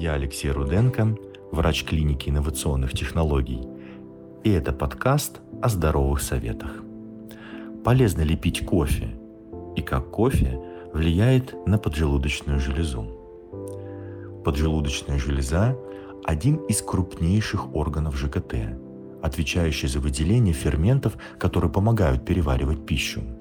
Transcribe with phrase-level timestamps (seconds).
[0.00, 1.16] Я Алексей Руденко,
[1.50, 3.66] врач клиники инновационных технологий.
[4.44, 6.84] И это подкаст о здоровых советах.
[7.82, 9.08] Полезно ли пить кофе?
[9.74, 10.60] И как кофе
[10.94, 13.08] влияет на поджелудочную железу?
[14.44, 15.76] Поджелудочная железа–
[16.24, 18.54] один из крупнейших органов ЖКТ,
[19.20, 23.20] отвечающий за выделение ферментов, которые помогают переваривать пищу–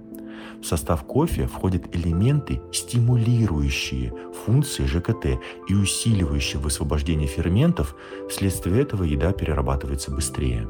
[0.61, 4.13] в состав кофе входят элементы, стимулирующие
[4.45, 7.95] функции ЖКТ и усиливающие высвобождение ферментов,
[8.29, 10.67] вследствие этого еда перерабатывается быстрее.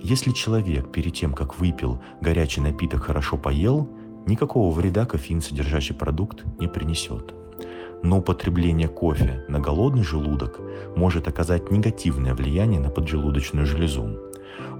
[0.00, 3.88] Если человек перед тем, как выпил горячий напиток, хорошо поел,
[4.26, 7.34] никакого вреда кофеин содержащий продукт не принесет.
[8.02, 10.60] Но употребление кофе на голодный желудок
[10.94, 14.18] может оказать негативное влияние на поджелудочную железу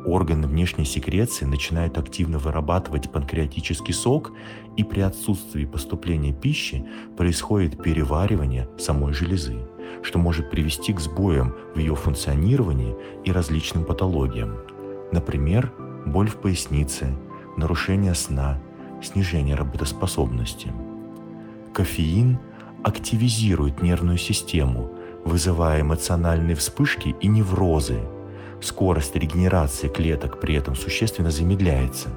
[0.05, 4.33] органы внешней секреции начинают активно вырабатывать панкреатический сок,
[4.77, 6.85] и при отсутствии поступления пищи
[7.17, 9.59] происходит переваривание самой железы,
[10.03, 14.57] что может привести к сбоям в ее функционировании и различным патологиям.
[15.13, 15.73] Например,
[16.07, 17.17] боль в пояснице,
[17.57, 18.61] нарушение сна,
[19.03, 20.73] снижение работоспособности.
[21.73, 22.39] Кофеин
[22.83, 24.91] активизирует нервную систему,
[25.25, 28.01] вызывая эмоциональные вспышки и неврозы–
[28.65, 32.09] Скорость регенерации клеток при этом существенно замедляется.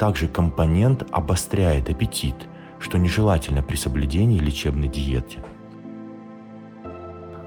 [0.00, 2.34] Также компонент обостряет аппетит,
[2.80, 5.38] что нежелательно при соблюдении лечебной диеты.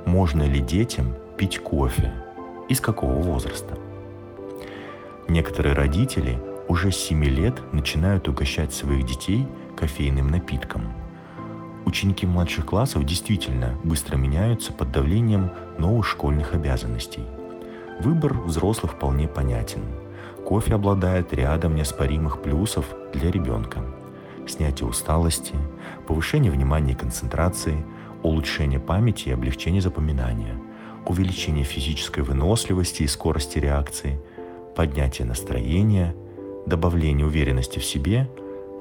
[0.05, 2.13] Можно ли детям пить кофе?
[2.69, 3.77] И с какого возраста?
[5.27, 10.93] Некоторые родители уже с 7 лет начинают угощать своих детей кофейным напитком.
[11.85, 17.23] Ученики младших классов действительно быстро меняются под давлением новых школьных обязанностей–
[17.99, 19.81] Выбор взрослых вполне понятен.
[20.45, 23.79] Кофе обладает рядом неоспоримых плюсов для ребенка.
[24.47, 25.53] Снятие усталости,
[26.07, 27.85] повышение внимания и концентрации,
[28.23, 30.59] улучшение памяти и облегчение запоминания,
[31.05, 34.19] увеличение физической выносливости и скорости реакции,
[34.75, 36.15] поднятие настроения,
[36.65, 38.29] добавление уверенности в себе,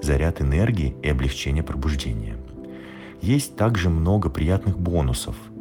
[0.01, 2.37] заряд энергии и облегчение пробуждения.
[3.21, 5.37] Есть также много приятных бонусов–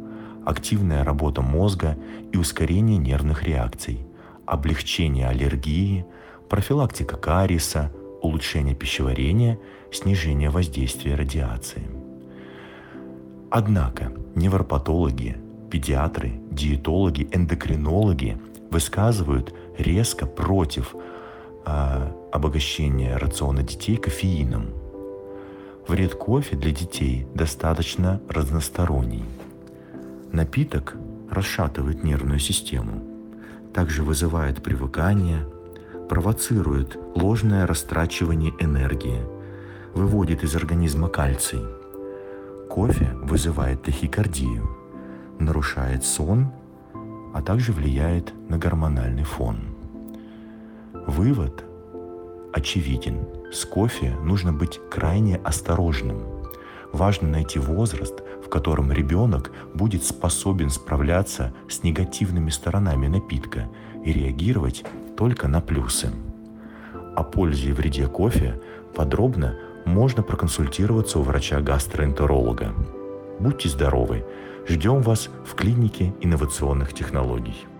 [0.44, 1.96] активная работа мозга
[2.32, 4.04] и ускорение нервных реакций,
[4.46, 6.04] облегчение аллергии,
[6.48, 9.58] профилактика кариеса, улучшение пищеварения,
[9.92, 11.82] снижение воздействия радиации.
[13.50, 15.36] Однако невропатологи,
[15.70, 18.38] педиатры, диетологи, эндокринологи
[18.70, 20.94] высказывают резко против
[21.66, 24.70] э, обогащения рациона детей кофеином.
[25.88, 29.24] Вред кофе для детей достаточно разносторонний–
[30.32, 30.96] Напиток
[31.30, 33.02] расшатывает нервную систему,
[33.74, 35.46] также вызывает привыкание,
[36.08, 39.20] провоцирует ложное растрачивание энергии,
[39.92, 41.60] выводит из организма кальций.
[42.70, 44.74] Кофе вызывает тахикардию,
[45.38, 46.50] нарушает сон,
[47.34, 49.58] а также влияет на гормональный фон.
[51.06, 51.62] Вывод
[52.54, 53.26] очевиден.
[53.52, 56.22] С кофе нужно быть крайне осторожным.
[56.90, 63.70] Важно найти возраст, котором ребенок будет способен справляться с негативными сторонами напитка
[64.04, 64.84] и реагировать
[65.16, 66.10] только на плюсы.
[67.16, 68.60] О пользе и вреде кофе
[68.94, 72.74] подробно можно проконсультироваться у врача-гастроэнтеролога.
[73.40, 74.26] Будьте здоровы!
[74.68, 77.71] Ждем вас в клинике инновационных технологий.